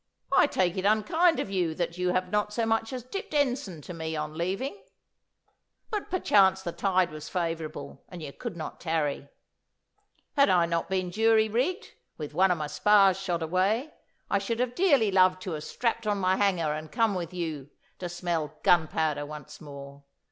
I 0.31 0.47
take 0.47 0.77
it 0.77 0.83
unkind 0.83 1.39
of 1.39 1.51
you 1.51 1.75
that 1.75 1.95
you 1.99 2.07
have 2.09 2.31
not 2.31 2.51
so 2.51 2.65
much 2.65 2.91
as 2.91 3.03
dipped 3.03 3.35
ensign 3.35 3.81
to 3.83 3.93
me 3.93 4.15
on 4.15 4.35
leaving. 4.35 4.83
But 5.91 6.09
perchance 6.09 6.63
the 6.63 6.71
tide 6.71 7.11
was 7.11 7.29
favourable, 7.29 8.03
and 8.09 8.19
you 8.19 8.33
could 8.33 8.57
not 8.57 8.81
tarry. 8.81 9.29
Had 10.35 10.49
I 10.49 10.65
not 10.65 10.89
been 10.89 11.11
jury 11.11 11.49
rigged, 11.49 11.91
with 12.17 12.33
one 12.33 12.49
of 12.49 12.57
my 12.57 12.65
spars 12.65 13.19
shot 13.19 13.43
away, 13.43 13.93
I 14.27 14.39
should 14.39 14.59
have 14.59 14.73
dearly 14.73 15.11
loved 15.11 15.39
to 15.43 15.51
have 15.51 15.63
strapped 15.63 16.07
on 16.07 16.17
my 16.17 16.35
hanger 16.35 16.73
and 16.73 16.91
come 16.91 17.13
with 17.13 17.31
you 17.31 17.69
to 17.99 18.09
smell 18.09 18.57
gunpowder 18.63 19.23
once 19.27 19.61
more. 19.61 20.01